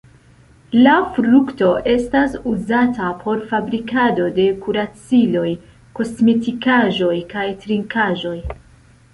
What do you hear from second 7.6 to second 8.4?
trinkaĵoj.